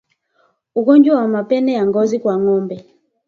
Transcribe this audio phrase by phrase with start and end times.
[0.75, 2.85] Ugonjwa wa mapele ya ngozi kwa ngombe